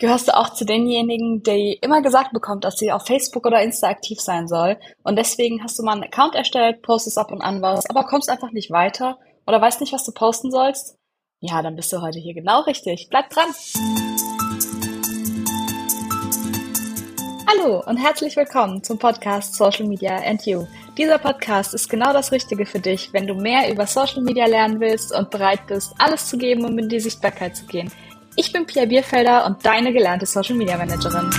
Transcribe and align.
Gehörst 0.00 0.28
du 0.28 0.34
auch 0.34 0.54
zu 0.54 0.64
denjenigen, 0.64 1.42
die 1.42 1.78
immer 1.82 2.00
gesagt 2.00 2.32
bekommt, 2.32 2.64
dass 2.64 2.78
sie 2.78 2.90
auf 2.90 3.04
Facebook 3.04 3.44
oder 3.44 3.62
Insta 3.62 3.88
aktiv 3.88 4.18
sein 4.18 4.48
soll 4.48 4.78
und 5.02 5.16
deswegen 5.16 5.62
hast 5.62 5.78
du 5.78 5.82
mal 5.82 5.92
einen 5.92 6.04
Account 6.04 6.34
erstellt, 6.34 6.80
postest 6.80 7.18
ab 7.18 7.30
und 7.30 7.42
an 7.42 7.60
was, 7.60 7.84
aber 7.90 8.04
kommst 8.04 8.30
einfach 8.30 8.50
nicht 8.50 8.70
weiter 8.70 9.18
oder 9.46 9.60
weißt 9.60 9.82
nicht, 9.82 9.92
was 9.92 10.04
du 10.04 10.12
posten 10.12 10.50
sollst? 10.50 10.96
Ja, 11.40 11.60
dann 11.60 11.76
bist 11.76 11.92
du 11.92 12.00
heute 12.00 12.18
hier 12.18 12.32
genau 12.32 12.60
richtig. 12.62 13.08
Bleib 13.10 13.28
dran! 13.28 13.50
Hallo 17.46 17.82
und 17.84 17.98
herzlich 17.98 18.36
willkommen 18.36 18.82
zum 18.82 18.98
Podcast 18.98 19.54
Social 19.54 19.86
Media 19.86 20.16
and 20.16 20.46
You. 20.46 20.66
Dieser 20.96 21.18
Podcast 21.18 21.74
ist 21.74 21.90
genau 21.90 22.14
das 22.14 22.32
Richtige 22.32 22.64
für 22.64 22.80
dich, 22.80 23.12
wenn 23.12 23.26
du 23.26 23.34
mehr 23.34 23.70
über 23.70 23.86
Social 23.86 24.22
Media 24.22 24.46
lernen 24.46 24.80
willst 24.80 25.14
und 25.14 25.28
bereit 25.30 25.66
bist, 25.66 25.92
alles 25.98 26.26
zu 26.26 26.38
geben, 26.38 26.64
um 26.64 26.78
in 26.78 26.88
die 26.88 27.00
Sichtbarkeit 27.00 27.54
zu 27.54 27.66
gehen. 27.66 27.92
Ich 28.36 28.52
bin 28.52 28.64
Pia 28.64 28.84
Bierfelder 28.86 29.44
und 29.44 29.66
deine 29.66 29.92
gelernte 29.92 30.24
Social 30.24 30.54
Media 30.54 30.76
Managerin. 30.76 31.30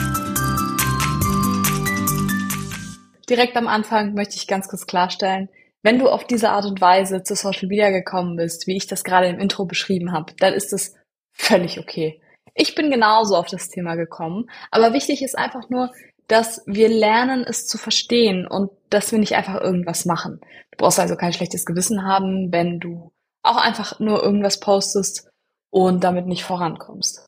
Direkt 3.30 3.56
am 3.56 3.68
Anfang 3.68 4.14
möchte 4.14 4.36
ich 4.36 4.46
ganz 4.46 4.68
kurz 4.68 4.86
klarstellen, 4.86 5.50
wenn 5.84 6.00
du 6.00 6.10
auf 6.10 6.26
diese 6.26 6.50
Art 6.50 6.66
und 6.66 6.82
Weise 6.82 7.24
zu 7.24 7.36
Social 7.36 7.70
Media 7.70 7.90
gekommen 7.92 8.36
bist, 8.36 8.68
wie 8.68 8.76
ich 8.76 8.88
das 8.88 9.04
gerade 9.04 9.28
im 9.28 9.40
Intro 9.40 9.66
beschrieben 9.66 10.12
habe, 10.12 10.34
dann 10.40 10.54
ist 10.54 10.74
es 10.74 10.96
völlig 11.32 11.80
okay. 11.80 12.22
Ich 12.54 12.76
bin 12.76 12.92
genauso 12.92 13.36
auf 13.38 13.48
das 13.48 13.70
Thema 13.70 13.96
gekommen, 13.96 14.50
aber 14.70 14.94
wichtig 14.94 15.24
ist 15.24 15.38
einfach 15.38 15.70
nur, 15.70 15.92
dass 16.28 16.62
wir 16.66 16.90
lernen, 16.90 17.46
es 17.48 17.68
zu 17.68 17.78
verstehen 17.78 18.46
und 18.46 18.70
dass 18.90 19.12
wir 19.12 19.20
nicht 19.20 19.36
einfach 19.36 19.60
irgendwas 19.60 20.06
machen. 20.06 20.42
Du 20.72 20.78
brauchst 20.78 21.00
also 21.00 21.16
kein 21.16 21.34
schlechtes 21.34 21.66
Gewissen 21.66 22.06
haben, 22.06 22.52
wenn 22.52 22.80
du 22.80 23.12
auch 23.44 23.58
einfach 23.58 24.00
nur 24.00 24.22
irgendwas 24.22 24.60
postest, 24.60 25.31
und 25.72 26.04
damit 26.04 26.28
nicht 26.28 26.44
vorankommst. 26.44 27.26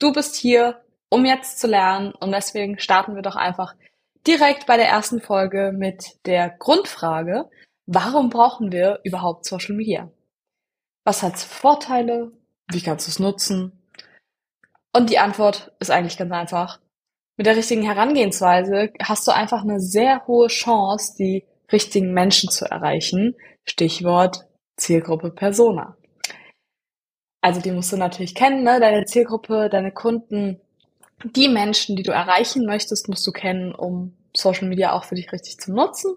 Du 0.00 0.12
bist 0.12 0.34
hier, 0.34 0.82
um 1.10 1.24
jetzt 1.24 1.60
zu 1.60 1.68
lernen 1.68 2.12
und 2.12 2.32
deswegen 2.32 2.78
starten 2.78 3.14
wir 3.14 3.22
doch 3.22 3.36
einfach 3.36 3.74
direkt 4.26 4.66
bei 4.66 4.76
der 4.76 4.88
ersten 4.88 5.20
Folge 5.20 5.72
mit 5.72 6.26
der 6.26 6.50
Grundfrage, 6.50 7.48
warum 7.86 8.30
brauchen 8.30 8.72
wir 8.72 9.00
überhaupt 9.04 9.44
Social 9.44 9.76
Media? 9.76 10.10
Was 11.04 11.22
hat 11.22 11.38
Vorteile? 11.38 12.32
Wie 12.70 12.82
kannst 12.82 13.06
du 13.06 13.10
es 13.10 13.18
nutzen? 13.18 13.72
Und 14.92 15.10
die 15.10 15.18
Antwort 15.18 15.72
ist 15.78 15.90
eigentlich 15.90 16.18
ganz 16.18 16.32
einfach. 16.32 16.80
Mit 17.36 17.46
der 17.46 17.56
richtigen 17.56 17.82
Herangehensweise 17.82 18.92
hast 19.02 19.26
du 19.26 19.32
einfach 19.32 19.62
eine 19.62 19.80
sehr 19.80 20.26
hohe 20.26 20.48
Chance, 20.48 21.14
die 21.18 21.44
richtigen 21.72 22.12
Menschen 22.12 22.50
zu 22.50 22.66
erreichen. 22.66 23.36
Stichwort 23.64 24.46
Zielgruppe 24.76 25.30
Persona. 25.30 25.96
Also 27.40 27.60
die 27.60 27.72
musst 27.72 27.92
du 27.92 27.96
natürlich 27.96 28.34
kennen, 28.34 28.62
ne? 28.62 28.80
deine 28.80 29.04
Zielgruppe, 29.06 29.68
deine 29.70 29.92
Kunden, 29.92 30.60
die 31.24 31.48
Menschen, 31.48 31.96
die 31.96 32.02
du 32.02 32.12
erreichen 32.12 32.66
möchtest, 32.66 33.08
musst 33.08 33.26
du 33.26 33.32
kennen, 33.32 33.74
um 33.74 34.16
Social 34.34 34.68
Media 34.68 34.92
auch 34.92 35.04
für 35.04 35.14
dich 35.14 35.32
richtig 35.32 35.58
zu 35.58 35.72
nutzen. 35.72 36.14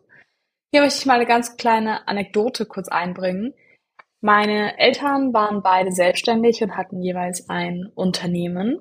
Hier 0.71 0.81
möchte 0.81 0.99
ich 0.99 1.05
mal 1.05 1.15
eine 1.15 1.25
ganz 1.25 1.57
kleine 1.57 2.07
Anekdote 2.07 2.65
kurz 2.65 2.87
einbringen. 2.87 3.53
Meine 4.21 4.77
Eltern 4.79 5.33
waren 5.33 5.61
beide 5.61 5.91
selbstständig 5.91 6.63
und 6.63 6.77
hatten 6.77 7.01
jeweils 7.01 7.49
ein 7.49 7.91
Unternehmen. 7.93 8.79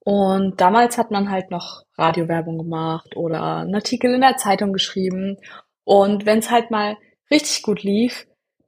Und 0.00 0.60
damals 0.60 0.98
hat 0.98 1.10
man 1.10 1.30
halt 1.30 1.50
noch 1.50 1.82
Radiowerbung 1.98 2.58
gemacht 2.58 3.16
oder 3.16 3.58
einen 3.58 3.74
Artikel 3.74 4.14
in 4.14 4.20
der 4.20 4.36
Zeitung 4.36 4.72
geschrieben. 4.72 5.38
Und 5.84 6.26
wenn 6.26 6.38
es 6.38 6.50
halt 6.50 6.70
mal 6.70 6.96
richtig 7.30 7.62
gut 7.62 7.82
lief, 7.82 8.26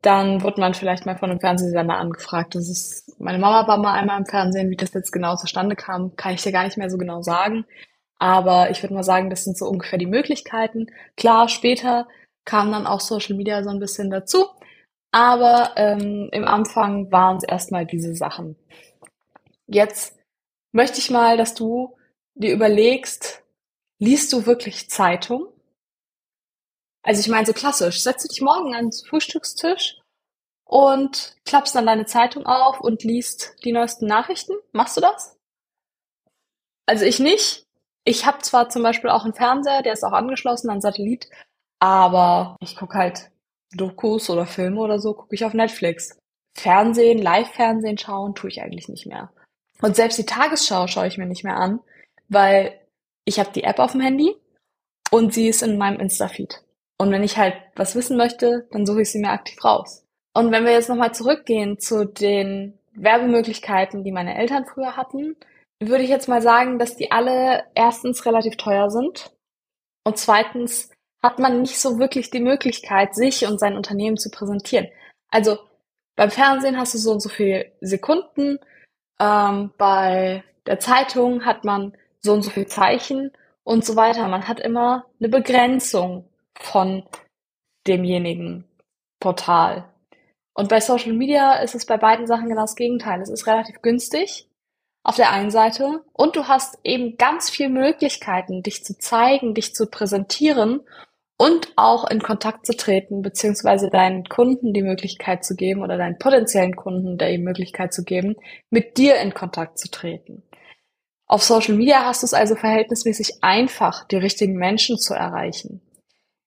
dann 0.09 0.43
wird 0.43 0.57
man 0.57 0.73
vielleicht 0.73 1.05
mal 1.05 1.19
von 1.19 1.31
einem 1.31 1.39
Fernsehsender 1.39 1.99
angefragt. 1.99 2.55
Das 2.55 2.71
ist, 2.71 3.21
meine 3.21 3.39
Mama 3.39 3.69
war 3.69 3.77
mal 3.77 3.93
einmal 3.93 4.19
im 4.19 4.25
Fernsehen, 4.25 4.71
wie 4.71 4.77
das 4.77 4.95
jetzt 4.95 5.13
genau 5.13 5.37
zustande 5.37 5.77
kam, 5.77 6.17
kann 6.17 6.33
ich 6.33 6.43
dir 6.43 6.51
gar 6.51 6.65
nicht 6.65 6.79
mehr 6.79 6.89
so 6.89 6.97
genau 6.97 7.21
sagen. 7.21 7.67
Aber 8.19 8.71
ich 8.71 8.83
würde 8.83 8.95
mal 8.95 9.03
sagen, 9.03 9.29
das 9.29 9.45
sind 9.45 9.59
so 9.59 9.67
ungefähr 9.69 9.99
die 9.99 10.07
Möglichkeiten. 10.07 10.87
Klar, 11.19 11.51
später 11.51 12.09
kam 12.47 12.73
dann 12.73 12.87
auch 12.87 13.01
Social 13.01 13.37
Media 13.37 13.63
so 13.63 13.69
ein 13.69 13.81
bisschen 13.81 14.09
dazu. 14.09 14.47
Aber 15.13 15.73
ähm, 15.77 16.31
im 16.33 16.47
Anfang 16.47 17.13
waren 17.13 17.37
es 17.37 17.45
erstmal 17.45 17.85
diese 17.85 18.15
Sachen. 18.15 18.57
Jetzt 19.67 20.17
möchte 20.73 21.01
ich 21.01 21.11
mal, 21.11 21.37
dass 21.37 21.53
du 21.53 21.95
dir 22.35 22.55
überlegst, 22.55 23.43
liest 23.99 24.33
du 24.33 24.47
wirklich 24.47 24.89
Zeitung? 24.89 25.49
Also 27.09 27.23
ich 27.23 27.29
meine 27.29 27.47
so 27.47 27.55
klassisch, 27.55 28.03
setzt 28.03 28.25
du 28.25 28.29
dich 28.29 28.43
morgen 28.43 28.75
ans 28.75 29.01
Frühstückstisch 29.01 29.97
und 30.67 31.37
klappst 31.47 31.75
dann 31.75 31.87
deine 31.87 32.05
Zeitung 32.05 32.45
auf 32.45 32.81
und 32.83 33.03
liest 33.03 33.55
die 33.65 33.73
neuesten 33.73 34.05
Nachrichten. 34.05 34.53
Machst 34.73 34.99
du 34.99 35.01
das? 35.01 35.35
Also 36.85 37.07
ich 37.07 37.19
nicht. 37.19 37.65
Ich 38.05 38.27
habe 38.27 38.41
zwar 38.41 38.69
zum 38.69 38.83
Beispiel 38.83 39.09
auch 39.09 39.25
einen 39.25 39.33
Fernseher, 39.33 39.81
der 39.81 39.95
ist 39.95 40.05
auch 40.05 40.13
angeschlossen 40.13 40.69
an 40.69 40.83
Satellit, 40.83 41.31
aber 41.79 42.59
ich 42.61 42.77
gucke 42.77 42.99
halt 42.99 43.31
Dokus 43.73 44.29
oder 44.29 44.45
Filme 44.45 44.79
oder 44.79 44.99
so, 44.99 45.15
gucke 45.15 45.35
ich 45.35 45.47
auf 45.47 45.55
Netflix. 45.55 46.19
Fernsehen, 46.59 47.23
Live-Fernsehen 47.23 47.97
schauen 47.97 48.35
tue 48.35 48.51
ich 48.51 48.61
eigentlich 48.61 48.91
nicht 48.91 49.07
mehr. 49.07 49.33
Und 49.81 49.97
selbst 49.97 50.19
die 50.19 50.27
Tagesschau 50.27 50.87
schaue 50.89 51.07
ich 51.07 51.17
mir 51.17 51.27
nicht 51.27 51.45
mehr 51.45 51.57
an, 51.57 51.81
weil 52.29 52.79
ich 53.25 53.39
habe 53.41 53.51
die 53.53 53.65
App 53.65 53.79
auf 53.79 53.93
dem 53.93 54.03
Handy 54.03 54.37
und 55.11 55.33
sie 55.33 55.49
ist 55.49 55.63
in 55.63 55.79
meinem 55.79 56.01
Insta-Feed. 56.01 56.68
Und 56.99 57.11
wenn 57.13 57.23
ich 57.23 57.39
halt 57.39 57.55
was 57.77 57.95
wissen 57.95 58.17
möchte, 58.17 58.67
dann 58.73 58.85
suche 58.85 59.03
ich 59.03 59.13
sie 59.13 59.21
mir 59.21 59.31
aktiv 59.31 59.63
raus. 59.65 60.05
Und 60.35 60.51
wenn 60.51 60.65
wir 60.65 60.73
jetzt 60.73 60.89
nochmal 60.89 61.15
zurückgehen 61.15 61.79
zu 61.79 62.05
den 62.05 62.79
Werbemöglichkeiten, 62.93 64.05
die 64.05 64.13
meine 64.13 64.37
Eltern 64.37 64.67
früher 64.67 64.97
hatten, 64.97 65.37
würde 65.81 66.03
ich 66.03 66.11
jetzt 66.11 66.29
mal 66.29 66.43
sagen, 66.43 66.79
dass 66.79 66.97
die 66.97 67.13
alle 67.13 67.65
erstens 67.75 68.27
relativ 68.27 68.57
teuer 68.57 68.91
sind 68.91 69.33
und 70.05 70.17
zweitens 70.19 70.91
hat 71.23 71.39
man 71.39 71.61
nicht 71.61 71.79
so 71.79 71.99
wirklich 71.99 72.31
die 72.31 72.41
Möglichkeit, 72.41 73.15
sich 73.15 73.47
und 73.47 73.61
sein 73.61 73.77
Unternehmen 73.77 74.17
zu 74.17 74.31
präsentieren. 74.31 74.89
Also 75.31 75.59
beim 76.17 76.31
Fernsehen 76.31 76.79
hast 76.79 76.95
du 76.95 76.99
so 76.99 77.13
und 77.13 77.21
so 77.21 77.29
viele 77.29 77.73
Sekunden, 77.81 78.59
ähm, 79.21 79.73
bei 79.79 80.45
der 80.67 80.79
Zeitung 80.79 81.45
hat 81.45 81.65
man 81.65 81.97
so 82.21 82.33
und 82.33 82.43
so 82.43 82.51
viele 82.51 82.67
Zeichen 82.67 83.33
und 83.65 83.85
so 83.85 83.97
weiter. 83.97 84.27
Man 84.29 84.49
hat 84.49 84.61
immer 84.61 85.07
eine 85.21 85.29
Begrenzung 85.29 86.25
von 86.61 87.03
demjenigen 87.87 88.65
Portal. 89.21 89.89
Und 90.55 90.69
bei 90.69 90.81
Social 90.81 91.13
Media 91.13 91.55
ist 91.61 91.75
es 91.75 91.87
bei 91.87 91.97
beiden 91.97 92.27
Sachen 92.27 92.49
genau 92.49 92.63
das 92.63 92.77
Gegenteil. 92.77 93.21
Es 93.21 93.31
ist 93.31 93.47
relativ 93.47 93.81
günstig 93.81 94.49
auf 95.05 95.17
der 95.17 95.33
einen 95.33 95.51
Seite 95.51 96.05
und 96.13 96.37
du 96.37 96.49
hast 96.49 96.79
eben 96.85 97.17
ganz 97.17 97.49
viele 97.49 97.71
Möglichkeiten, 97.71 98.63
dich 98.63 98.85
zu 98.85 98.99
zeigen, 98.99 99.55
dich 99.55 99.75
zu 99.75 99.87
präsentieren 99.87 100.81
und 101.39 101.73
auch 101.77 102.11
in 102.11 102.21
Kontakt 102.21 102.67
zu 102.67 102.77
treten, 102.77 103.23
beziehungsweise 103.23 103.89
deinen 103.89 104.25
Kunden 104.25 104.75
die 104.75 104.83
Möglichkeit 104.83 105.45
zu 105.45 105.55
geben 105.55 105.83
oder 105.83 105.97
deinen 105.97 106.19
potenziellen 106.19 106.75
Kunden 106.75 107.17
die 107.17 107.39
Möglichkeit 107.39 107.95
zu 107.95 108.05
geben, 108.05 108.35
mit 108.71 108.99
dir 108.99 109.17
in 109.21 109.33
Kontakt 109.33 109.79
zu 109.79 109.89
treten. 109.91 110.43
Auf 111.27 111.43
Social 111.43 111.75
Media 111.75 112.05
hast 112.05 112.23
du 112.23 112.27
es 112.27 112.35
also 112.35 112.57
verhältnismäßig 112.57 113.43
einfach, 113.43 114.05
die 114.09 114.17
richtigen 114.17 114.57
Menschen 114.57 114.99
zu 114.99 115.15
erreichen. 115.15 115.81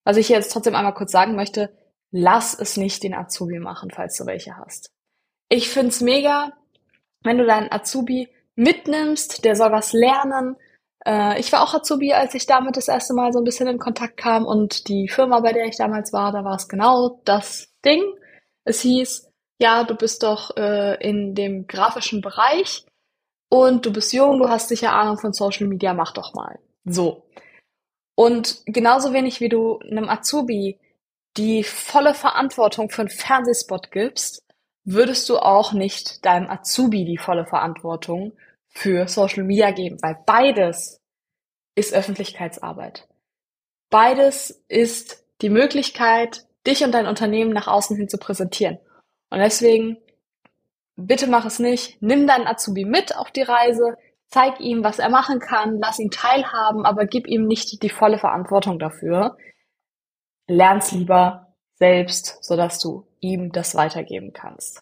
Was 0.04 0.16
ich 0.16 0.28
jetzt 0.28 0.52
trotzdem 0.52 0.74
einmal 0.74 0.94
kurz 0.94 1.12
sagen 1.12 1.36
möchte, 1.36 1.70
lass 2.10 2.58
es 2.58 2.76
nicht 2.76 3.02
den 3.02 3.14
Azubi 3.14 3.58
machen, 3.58 3.90
falls 3.90 4.16
du 4.16 4.26
welche 4.26 4.56
hast. 4.56 4.90
Ich 5.48 5.68
find's 5.68 6.00
mega, 6.00 6.52
wenn 7.22 7.38
du 7.38 7.46
deinen 7.46 7.70
Azubi 7.70 8.28
mitnimmst, 8.54 9.44
der 9.44 9.56
soll 9.56 9.72
was 9.72 9.92
lernen. 9.92 10.56
Äh, 11.06 11.38
ich 11.40 11.52
war 11.52 11.62
auch 11.62 11.74
Azubi, 11.74 12.12
als 12.12 12.34
ich 12.34 12.46
damit 12.46 12.76
das 12.76 12.88
erste 12.88 13.14
Mal 13.14 13.32
so 13.32 13.40
ein 13.40 13.44
bisschen 13.44 13.68
in 13.68 13.78
Kontakt 13.78 14.16
kam 14.16 14.44
und 14.44 14.88
die 14.88 15.08
Firma, 15.08 15.40
bei 15.40 15.52
der 15.52 15.66
ich 15.66 15.76
damals 15.76 16.12
war, 16.12 16.32
da 16.32 16.44
war 16.44 16.56
es 16.56 16.68
genau 16.68 17.20
das 17.24 17.68
Ding. 17.84 18.02
Es 18.64 18.80
hieß, 18.80 19.30
ja, 19.58 19.84
du 19.84 19.94
bist 19.94 20.22
doch 20.22 20.56
äh, 20.56 20.94
in 21.06 21.34
dem 21.34 21.66
grafischen 21.66 22.20
Bereich 22.20 22.84
und 23.48 23.86
du 23.86 23.92
bist 23.92 24.12
jung, 24.12 24.38
du 24.38 24.48
hast 24.48 24.68
sicher 24.68 24.92
Ahnung 24.92 25.18
von 25.18 25.32
Social 25.32 25.66
Media, 25.66 25.94
mach 25.94 26.12
doch 26.12 26.34
mal. 26.34 26.58
So. 26.84 27.26
Und 28.14 28.62
genauso 28.66 29.12
wenig 29.12 29.40
wie 29.40 29.48
du 29.48 29.78
einem 29.78 30.08
Azubi 30.08 30.78
die 31.36 31.64
volle 31.64 32.14
Verantwortung 32.14 32.90
für 32.90 33.02
einen 33.02 33.10
Fernsehspot 33.10 33.90
gibst, 33.90 34.44
würdest 34.84 35.28
du 35.28 35.38
auch 35.38 35.72
nicht 35.72 36.24
deinem 36.24 36.50
Azubi 36.50 37.04
die 37.04 37.18
volle 37.18 37.46
Verantwortung 37.46 38.32
für 38.68 39.08
Social 39.08 39.44
Media 39.44 39.70
geben, 39.70 39.98
weil 40.02 40.18
beides 40.26 41.00
ist 41.74 41.94
Öffentlichkeitsarbeit. 41.94 43.08
Beides 43.90 44.62
ist 44.68 45.24
die 45.40 45.50
Möglichkeit, 45.50 46.46
dich 46.66 46.84
und 46.84 46.92
dein 46.92 47.06
Unternehmen 47.06 47.52
nach 47.52 47.66
außen 47.66 47.96
hin 47.96 48.08
zu 48.08 48.18
präsentieren. 48.18 48.78
Und 49.30 49.38
deswegen, 49.38 49.98
bitte 50.96 51.26
mach 51.26 51.44
es 51.44 51.58
nicht. 51.58 52.00
Nimm 52.00 52.26
deinen 52.26 52.46
Azubi 52.46 52.84
mit 52.84 53.16
auf 53.16 53.30
die 53.30 53.42
Reise, 53.42 53.96
zeig 54.32 54.60
ihm, 54.60 54.82
was 54.82 54.98
er 54.98 55.10
machen 55.10 55.38
kann, 55.38 55.78
lass 55.78 55.98
ihn 55.98 56.10
teilhaben, 56.10 56.86
aber 56.86 57.06
gib 57.06 57.26
ihm 57.26 57.46
nicht 57.46 57.82
die 57.82 57.90
volle 57.90 58.18
Verantwortung 58.18 58.78
dafür. 58.78 59.36
Lern's 60.48 60.92
lieber 60.92 61.54
selbst, 61.74 62.42
sodass 62.42 62.78
du 62.78 63.06
ihm 63.20 63.52
das 63.52 63.74
weitergeben 63.74 64.32
kannst. 64.32 64.80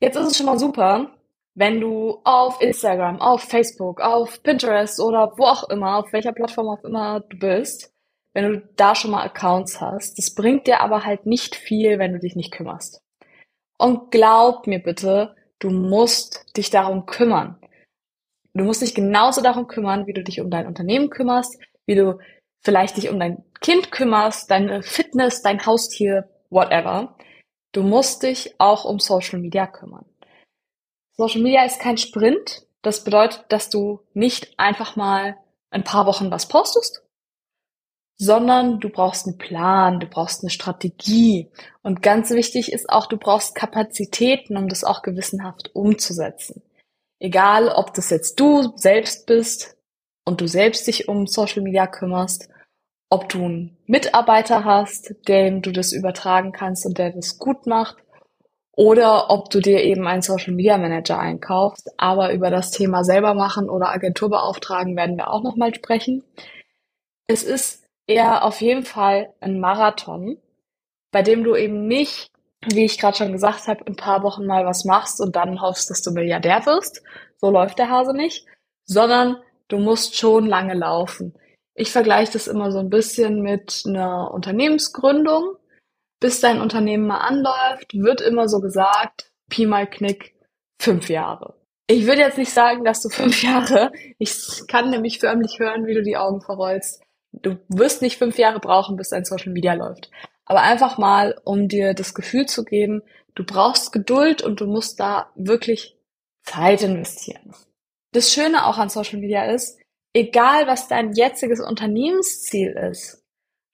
Jetzt 0.00 0.16
ist 0.16 0.26
es 0.26 0.36
schon 0.36 0.46
mal 0.46 0.58
super, 0.58 1.10
wenn 1.54 1.80
du 1.80 2.20
auf 2.24 2.60
Instagram, 2.60 3.20
auf 3.20 3.42
Facebook, 3.42 4.00
auf 4.00 4.42
Pinterest 4.42 5.00
oder 5.00 5.32
wo 5.36 5.44
auch 5.44 5.68
immer, 5.70 5.96
auf 5.96 6.12
welcher 6.12 6.32
Plattform 6.32 6.68
auch 6.68 6.84
immer 6.84 7.20
du 7.20 7.38
bist, 7.38 7.92
wenn 8.32 8.52
du 8.52 8.60
da 8.76 8.94
schon 8.94 9.10
mal 9.10 9.24
Accounts 9.24 9.80
hast. 9.80 10.18
Das 10.18 10.34
bringt 10.34 10.66
dir 10.66 10.80
aber 10.80 11.04
halt 11.04 11.26
nicht 11.26 11.56
viel, 11.56 11.98
wenn 11.98 12.12
du 12.12 12.20
dich 12.20 12.36
nicht 12.36 12.52
kümmerst. 12.52 13.02
Und 13.78 14.10
glaub 14.10 14.66
mir 14.66 14.80
bitte, 14.80 15.34
du 15.58 15.70
musst 15.70 16.56
dich 16.56 16.70
darum 16.70 17.06
kümmern. 17.06 17.58
Du 18.54 18.64
musst 18.64 18.82
dich 18.82 18.94
genauso 18.94 19.40
darum 19.40 19.66
kümmern, 19.66 20.06
wie 20.06 20.12
du 20.12 20.22
dich 20.22 20.40
um 20.40 20.50
dein 20.50 20.66
Unternehmen 20.66 21.10
kümmerst, 21.10 21.58
wie 21.86 21.94
du 21.94 22.18
vielleicht 22.60 22.96
dich 22.96 23.08
um 23.08 23.18
dein 23.18 23.44
Kind 23.60 23.92
kümmerst, 23.92 24.50
deine 24.50 24.82
Fitness, 24.82 25.42
dein 25.42 25.64
Haustier, 25.64 26.28
whatever. 26.50 27.16
Du 27.72 27.82
musst 27.82 28.22
dich 28.22 28.54
auch 28.58 28.84
um 28.84 28.98
Social 28.98 29.38
Media 29.38 29.66
kümmern. 29.66 30.06
Social 31.16 31.42
Media 31.42 31.64
ist 31.64 31.80
kein 31.80 31.98
Sprint. 31.98 32.66
Das 32.82 33.04
bedeutet, 33.04 33.44
dass 33.48 33.70
du 33.70 34.00
nicht 34.14 34.58
einfach 34.58 34.96
mal 34.96 35.36
ein 35.70 35.84
paar 35.84 36.06
Wochen 36.06 36.30
was 36.30 36.46
postest, 36.46 37.02
sondern 38.16 38.80
du 38.80 38.88
brauchst 38.88 39.26
einen 39.26 39.38
Plan, 39.38 40.00
du 40.00 40.06
brauchst 40.06 40.42
eine 40.42 40.50
Strategie. 40.50 41.50
Und 41.82 42.02
ganz 42.02 42.30
wichtig 42.30 42.72
ist 42.72 42.88
auch, 42.88 43.06
du 43.06 43.16
brauchst 43.16 43.54
Kapazitäten, 43.54 44.56
um 44.56 44.68
das 44.68 44.84
auch 44.84 45.02
gewissenhaft 45.02 45.74
umzusetzen. 45.74 46.62
Egal, 47.20 47.68
ob 47.68 47.94
das 47.94 48.10
jetzt 48.10 48.38
du 48.38 48.72
selbst 48.76 49.26
bist 49.26 49.76
und 50.24 50.40
du 50.40 50.46
selbst 50.46 50.86
dich 50.86 51.08
um 51.08 51.26
Social 51.26 51.62
Media 51.62 51.86
kümmerst, 51.86 52.48
ob 53.10 53.28
du 53.28 53.44
einen 53.44 53.78
Mitarbeiter 53.86 54.64
hast, 54.64 55.14
dem 55.26 55.62
du 55.62 55.72
das 55.72 55.92
übertragen 55.92 56.52
kannst 56.52 56.86
und 56.86 56.98
der 56.98 57.10
das 57.10 57.38
gut 57.38 57.66
macht, 57.66 57.96
oder 58.78 59.30
ob 59.30 59.50
du 59.50 59.58
dir 59.58 59.82
eben 59.82 60.06
einen 60.06 60.22
Social 60.22 60.54
Media 60.54 60.78
Manager 60.78 61.18
einkaufst. 61.18 61.90
Aber 61.96 62.32
über 62.32 62.48
das 62.48 62.70
Thema 62.70 63.02
selber 63.02 63.34
machen 63.34 63.68
oder 63.68 63.88
Agentur 63.88 64.30
beauftragen 64.30 64.94
werden 64.96 65.16
wir 65.16 65.32
auch 65.32 65.42
nochmal 65.42 65.74
sprechen. 65.74 66.22
Es 67.26 67.42
ist 67.42 67.84
eher 68.06 68.44
auf 68.44 68.60
jeden 68.60 68.84
Fall 68.84 69.34
ein 69.40 69.58
Marathon, 69.58 70.38
bei 71.10 71.22
dem 71.22 71.42
du 71.42 71.56
eben 71.56 71.88
nicht, 71.88 72.30
wie 72.66 72.84
ich 72.84 72.98
gerade 72.98 73.16
schon 73.16 73.32
gesagt 73.32 73.68
habe, 73.68 73.86
ein 73.86 73.96
paar 73.96 74.22
Wochen 74.22 74.46
mal 74.46 74.64
was 74.64 74.84
machst 74.84 75.20
und 75.20 75.36
dann 75.36 75.60
hoffst, 75.60 75.90
dass 75.90 76.02
du 76.02 76.10
Milliardär 76.10 76.66
wirst. 76.66 77.02
So 77.36 77.50
läuft 77.50 77.78
der 77.78 77.90
Hase 77.90 78.12
nicht, 78.14 78.46
sondern 78.84 79.36
du 79.68 79.78
musst 79.78 80.16
schon 80.16 80.46
lange 80.46 80.74
laufen. 80.74 81.34
Ich 81.74 81.92
vergleiche 81.92 82.32
das 82.32 82.48
immer 82.48 82.72
so 82.72 82.78
ein 82.78 82.90
bisschen 82.90 83.40
mit 83.42 83.84
einer 83.86 84.32
Unternehmensgründung. 84.32 85.54
Bis 86.20 86.40
dein 86.40 86.60
Unternehmen 86.60 87.06
mal 87.06 87.18
anläuft, 87.18 87.94
wird 87.94 88.20
immer 88.20 88.48
so 88.48 88.58
gesagt, 88.58 89.30
Pi 89.48 89.66
mal 89.66 89.88
Knick, 89.88 90.34
fünf 90.80 91.08
Jahre. 91.08 91.54
Ich 91.86 92.06
würde 92.06 92.22
jetzt 92.22 92.38
nicht 92.38 92.52
sagen, 92.52 92.84
dass 92.84 93.02
du 93.02 93.08
fünf 93.08 93.42
Jahre, 93.44 93.92
ich 94.18 94.36
kann 94.66 94.90
nämlich 94.90 95.20
förmlich 95.20 95.60
hören, 95.60 95.86
wie 95.86 95.94
du 95.94 96.02
die 96.02 96.16
Augen 96.16 96.40
verrollst, 96.40 97.00
du 97.32 97.58
wirst 97.68 98.02
nicht 98.02 98.18
fünf 98.18 98.36
Jahre 98.38 98.58
brauchen, 98.58 98.96
bis 98.96 99.10
dein 99.10 99.24
Social 99.24 99.52
Media 99.52 99.74
läuft. 99.74 100.10
Aber 100.48 100.62
einfach 100.62 100.96
mal, 100.96 101.38
um 101.44 101.68
dir 101.68 101.92
das 101.92 102.14
Gefühl 102.14 102.46
zu 102.46 102.64
geben, 102.64 103.02
du 103.34 103.44
brauchst 103.44 103.92
Geduld 103.92 104.40
und 104.40 104.60
du 104.60 104.66
musst 104.66 104.98
da 104.98 105.30
wirklich 105.36 105.98
Zeit 106.42 106.82
investieren. 106.82 107.54
Das 108.12 108.32
Schöne 108.32 108.64
auch 108.66 108.78
an 108.78 108.88
Social 108.88 109.20
Media 109.20 109.44
ist, 109.44 109.78
egal 110.14 110.66
was 110.66 110.88
dein 110.88 111.12
jetziges 111.12 111.60
Unternehmensziel 111.60 112.70
ist, 112.90 113.22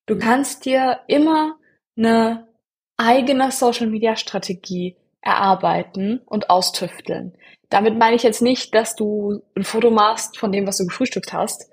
du 0.06 0.18
kannst 0.18 0.64
dir 0.64 0.98
immer 1.06 1.56
eine 1.96 2.48
eigene 2.96 3.52
Social 3.52 3.86
Media 3.86 4.16
Strategie 4.16 4.96
erarbeiten 5.20 6.22
und 6.26 6.50
austüfteln. 6.50 7.36
Damit 7.70 7.96
meine 7.96 8.16
ich 8.16 8.24
jetzt 8.24 8.42
nicht, 8.42 8.74
dass 8.74 8.96
du 8.96 9.42
ein 9.56 9.62
Foto 9.62 9.92
machst 9.92 10.38
von 10.38 10.50
dem, 10.50 10.66
was 10.66 10.78
du 10.78 10.86
gefrühstückt 10.86 11.32
hast, 11.32 11.70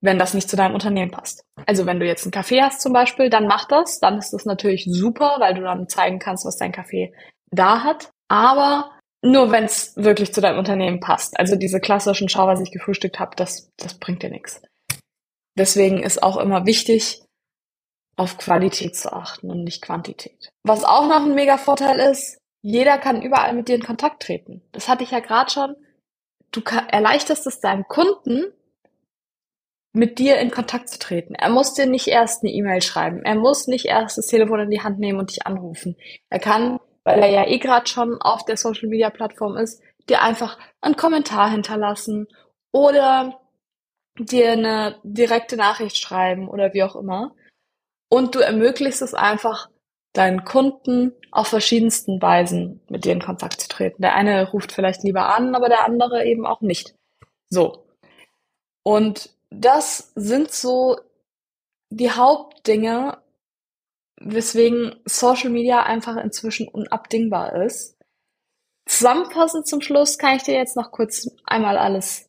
wenn 0.00 0.18
das 0.18 0.34
nicht 0.34 0.48
zu 0.48 0.56
deinem 0.56 0.74
Unternehmen 0.74 1.10
passt. 1.10 1.42
Also 1.66 1.86
wenn 1.86 2.00
du 2.00 2.06
jetzt 2.06 2.24
einen 2.24 2.32
Kaffee 2.32 2.62
hast 2.62 2.80
zum 2.80 2.92
Beispiel, 2.92 3.28
dann 3.28 3.46
mach 3.46 3.66
das. 3.66 4.00
Dann 4.00 4.18
ist 4.18 4.32
das 4.32 4.44
natürlich 4.44 4.86
super, 4.88 5.36
weil 5.38 5.54
du 5.54 5.62
dann 5.62 5.88
zeigen 5.88 6.18
kannst, 6.18 6.46
was 6.46 6.56
dein 6.56 6.72
Kaffee 6.72 7.12
da 7.50 7.84
hat. 7.84 8.10
Aber 8.28 8.90
nur 9.22 9.50
wenn 9.52 9.64
es 9.64 9.94
wirklich 9.96 10.32
zu 10.32 10.40
deinem 10.40 10.58
Unternehmen 10.58 11.00
passt. 11.00 11.38
Also 11.38 11.56
diese 11.56 11.80
klassischen 11.80 12.28
Schau, 12.28 12.46
was 12.46 12.60
ich 12.60 12.70
gefrühstückt 12.70 13.20
habe, 13.20 13.36
das, 13.36 13.70
das 13.76 13.98
bringt 13.98 14.22
dir 14.22 14.30
nichts. 14.30 14.62
Deswegen 15.58 16.02
ist 16.02 16.22
auch 16.22 16.38
immer 16.38 16.64
wichtig, 16.64 17.22
auf 18.16 18.38
Qualität 18.38 18.96
zu 18.96 19.12
achten 19.12 19.50
und 19.50 19.64
nicht 19.64 19.82
Quantität. 19.82 20.50
Was 20.62 20.84
auch 20.84 21.06
noch 21.06 21.24
ein 21.24 21.34
mega 21.34 21.58
Vorteil 21.58 21.98
ist, 21.98 22.38
jeder 22.62 22.98
kann 22.98 23.22
überall 23.22 23.54
mit 23.54 23.68
dir 23.68 23.76
in 23.76 23.82
Kontakt 23.82 24.22
treten. 24.22 24.62
Das 24.72 24.88
hatte 24.88 25.04
ich 25.04 25.10
ja 25.10 25.20
gerade 25.20 25.50
schon. 25.50 25.76
Du 26.50 26.60
erleichterst 26.88 27.46
es 27.46 27.60
deinem 27.60 27.84
Kunden, 27.88 28.52
mit 29.92 30.18
dir 30.18 30.38
in 30.38 30.50
Kontakt 30.50 30.88
zu 30.88 30.98
treten. 30.98 31.34
Er 31.34 31.50
muss 31.50 31.74
dir 31.74 31.86
nicht 31.86 32.06
erst 32.06 32.42
eine 32.42 32.52
E-Mail 32.52 32.80
schreiben. 32.82 33.24
Er 33.24 33.34
muss 33.34 33.66
nicht 33.66 33.86
erst 33.86 34.18
das 34.18 34.26
Telefon 34.26 34.60
in 34.60 34.70
die 34.70 34.82
Hand 34.82 34.98
nehmen 34.98 35.18
und 35.18 35.30
dich 35.30 35.46
anrufen. 35.46 35.96
Er 36.28 36.38
kann, 36.38 36.78
weil 37.04 37.20
er 37.20 37.30
ja 37.30 37.46
eh 37.46 37.58
gerade 37.58 37.88
schon 37.88 38.20
auf 38.20 38.44
der 38.44 38.56
Social 38.56 38.88
Media 38.88 39.10
Plattform 39.10 39.56
ist, 39.56 39.82
dir 40.08 40.22
einfach 40.22 40.58
einen 40.80 40.96
Kommentar 40.96 41.50
hinterlassen 41.50 42.28
oder 42.72 43.40
dir 44.18 44.52
eine 44.52 44.96
direkte 45.02 45.56
Nachricht 45.56 45.98
schreiben 45.98 46.48
oder 46.48 46.72
wie 46.72 46.82
auch 46.82 46.96
immer. 46.96 47.34
Und 48.08 48.34
du 48.34 48.40
ermöglichst 48.40 49.02
es 49.02 49.14
einfach, 49.14 49.68
deinen 50.12 50.44
Kunden 50.44 51.12
auf 51.30 51.46
verschiedensten 51.48 52.20
Weisen 52.20 52.80
mit 52.88 53.04
dir 53.04 53.12
in 53.12 53.22
Kontakt 53.22 53.60
zu 53.60 53.68
treten. 53.68 54.02
Der 54.02 54.14
eine 54.14 54.50
ruft 54.50 54.72
vielleicht 54.72 55.04
lieber 55.04 55.32
an, 55.34 55.54
aber 55.54 55.68
der 55.68 55.84
andere 55.84 56.24
eben 56.24 56.46
auch 56.46 56.60
nicht. 56.60 56.94
So. 57.48 57.86
Und 58.82 59.30
das 59.50 60.12
sind 60.14 60.52
so 60.52 60.98
die 61.90 62.10
Hauptdinge, 62.10 63.18
weswegen 64.20 65.00
Social 65.04 65.50
Media 65.50 65.82
einfach 65.82 66.16
inzwischen 66.16 66.68
unabdingbar 66.68 67.64
ist. 67.64 67.96
Zusammenfassend 68.86 69.66
zum 69.66 69.80
Schluss 69.80 70.18
kann 70.18 70.36
ich 70.36 70.42
dir 70.42 70.54
jetzt 70.54 70.76
noch 70.76 70.90
kurz 70.90 71.28
einmal 71.44 71.78
alles 71.78 72.26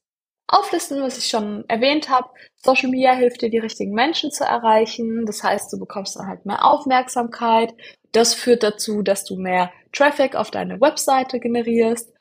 auflisten, 0.47 1.01
was 1.01 1.17
ich 1.17 1.27
schon 1.27 1.65
erwähnt 1.67 2.09
habe. 2.09 2.29
Social 2.57 2.89
Media 2.89 3.13
hilft 3.13 3.41
dir, 3.41 3.49
die 3.49 3.57
richtigen 3.57 3.93
Menschen 3.93 4.31
zu 4.31 4.43
erreichen. 4.43 5.25
Das 5.25 5.43
heißt, 5.43 5.71
du 5.71 5.79
bekommst 5.79 6.15
dann 6.17 6.27
halt 6.27 6.45
mehr 6.45 6.65
Aufmerksamkeit. 6.65 7.73
Das 8.11 8.33
führt 8.33 8.63
dazu, 8.63 9.01
dass 9.01 9.23
du 9.23 9.37
mehr 9.37 9.71
Traffic 9.93 10.35
auf 10.35 10.51
deine 10.51 10.81
Webseite 10.81 11.39
generierst. 11.39 12.11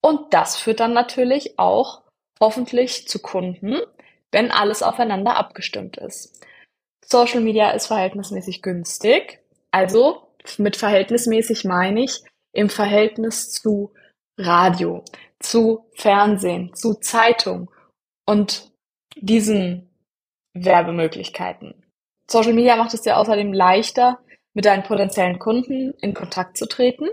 Und 0.00 0.32
das 0.32 0.56
führt 0.56 0.80
dann 0.80 0.92
natürlich 0.92 1.58
auch 1.58 2.02
hoffentlich 2.40 3.08
zu 3.08 3.18
Kunden, 3.18 3.78
wenn 4.32 4.50
alles 4.50 4.82
aufeinander 4.82 5.36
abgestimmt 5.36 5.96
ist. 5.96 6.44
Social 7.04 7.40
Media 7.40 7.70
ist 7.70 7.86
verhältnismäßig 7.86 8.62
günstig. 8.62 9.40
Also 9.70 10.28
mit 10.58 10.76
verhältnismäßig 10.76 11.64
meine 11.64 12.04
ich 12.04 12.22
im 12.52 12.68
Verhältnis 12.68 13.50
zu 13.50 13.92
Radio, 14.38 15.04
zu 15.40 15.86
Fernsehen, 15.94 16.74
zu 16.74 16.94
Zeitung 16.94 17.70
und 18.26 18.70
diesen 19.16 19.90
Werbemöglichkeiten. 20.54 21.84
Social 22.30 22.52
Media 22.52 22.76
macht 22.76 22.94
es 22.94 23.02
dir 23.02 23.16
außerdem 23.16 23.52
leichter, 23.52 24.18
mit 24.54 24.64
deinen 24.64 24.82
potenziellen 24.82 25.38
Kunden 25.38 25.94
in 26.00 26.14
Kontakt 26.14 26.56
zu 26.56 26.66
treten. 26.66 27.08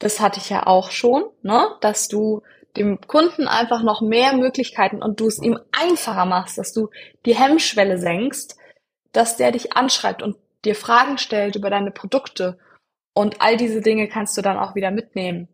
Das 0.00 0.20
hatte 0.20 0.38
ich 0.38 0.50
ja 0.50 0.66
auch 0.66 0.90
schon, 0.90 1.24
ne? 1.42 1.76
dass 1.80 2.08
du 2.08 2.42
dem 2.78 3.00
Kunden 3.00 3.46
einfach 3.46 3.82
noch 3.82 4.00
mehr 4.00 4.34
Möglichkeiten 4.34 5.02
und 5.02 5.20
du 5.20 5.26
es 5.26 5.42
ihm 5.42 5.58
einfacher 5.72 6.24
machst, 6.24 6.58
dass 6.58 6.72
du 6.72 6.88
die 7.26 7.34
Hemmschwelle 7.34 7.98
senkst, 7.98 8.56
dass 9.12 9.36
der 9.36 9.52
dich 9.52 9.74
anschreibt 9.74 10.22
und 10.22 10.36
dir 10.64 10.74
Fragen 10.74 11.18
stellt 11.18 11.56
über 11.56 11.70
deine 11.70 11.90
Produkte 11.90 12.58
und 13.14 13.40
all 13.40 13.56
diese 13.56 13.80
Dinge 13.80 14.08
kannst 14.08 14.36
du 14.36 14.42
dann 14.42 14.58
auch 14.58 14.74
wieder 14.74 14.90
mitnehmen. 14.90 15.48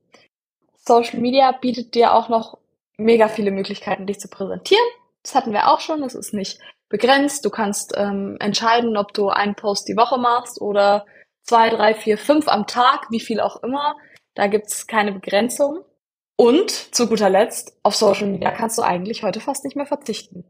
Social 0.76 1.20
Media 1.20 1.50
bietet 1.52 1.94
dir 1.94 2.12
auch 2.12 2.28
noch 2.28 2.58
mega 2.96 3.28
viele 3.28 3.50
Möglichkeiten, 3.50 4.06
dich 4.06 4.20
zu 4.20 4.28
präsentieren. 4.28 4.84
Das 5.22 5.34
hatten 5.34 5.52
wir 5.52 5.68
auch 5.68 5.80
schon. 5.80 6.02
Das 6.02 6.14
ist 6.14 6.34
nicht 6.34 6.60
begrenzt. 6.88 7.44
Du 7.44 7.50
kannst 7.50 7.94
ähm, 7.96 8.36
entscheiden, 8.38 8.96
ob 8.96 9.14
du 9.14 9.28
einen 9.28 9.54
Post 9.54 9.88
die 9.88 9.96
Woche 9.96 10.18
machst 10.18 10.60
oder 10.60 11.06
zwei, 11.42 11.70
drei, 11.70 11.94
vier, 11.94 12.18
fünf 12.18 12.48
am 12.48 12.66
Tag, 12.66 13.06
wie 13.10 13.20
viel 13.20 13.40
auch 13.40 13.62
immer. 13.62 13.96
Da 14.34 14.46
gibt's 14.46 14.86
keine 14.86 15.12
Begrenzung. 15.12 15.84
Und 16.36 16.70
zu 16.70 17.08
guter 17.08 17.30
Letzt, 17.30 17.78
auf 17.82 17.94
Social 17.94 18.26
Media 18.26 18.50
kannst 18.50 18.78
du 18.78 18.82
eigentlich 18.82 19.22
heute 19.22 19.40
fast 19.40 19.64
nicht 19.64 19.76
mehr 19.76 19.86
verzichten. 19.86 20.44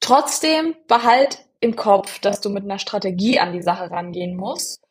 Trotzdem 0.00 0.74
behalt 0.88 1.44
im 1.60 1.76
Kopf, 1.76 2.18
dass 2.18 2.40
du 2.40 2.50
mit 2.50 2.64
einer 2.64 2.80
Strategie 2.80 3.38
an 3.38 3.52
die 3.52 3.62
Sache 3.62 3.90
rangehen 3.90 4.36
musst 4.36 4.82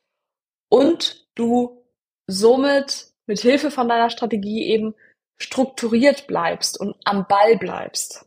und 0.70 1.28
du 1.36 1.84
somit 2.28 3.08
mit 3.28 3.42
Hilfe 3.42 3.72
von 3.72 3.90
deiner 3.90 4.10
Strategie 4.10 4.64
eben 4.68 4.96
strukturiert 5.38 6.28
bleibst 6.28 6.80
und 6.80 6.96
am 7.04 7.28
Ball 7.28 7.58
bleibst. 7.58 8.26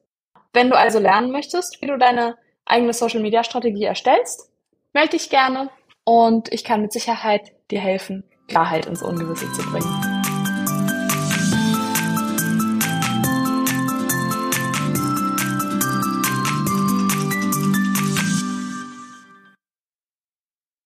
Wenn 0.52 0.68
du 0.68 0.76
also 0.76 0.99
lernen 0.99 1.33
möchtest, 1.33 1.80
wie 1.80 1.87
du 1.87 1.97
deine 1.97 2.37
eigene 2.66 2.92
Social 2.92 3.21
Media 3.21 3.44
Strategie 3.44 3.85
erstellst, 3.85 4.50
melde 4.92 5.11
dich 5.11 5.30
gerne 5.30 5.71
und 6.04 6.52
ich 6.52 6.64
kann 6.64 6.83
mit 6.83 6.92
Sicherheit 6.92 7.52
dir 7.71 7.80
helfen, 7.80 8.25
Klarheit 8.49 8.87
ins 8.87 9.02
Ungewisse 9.02 9.50
zu 9.52 9.62
bringen. 9.71 10.13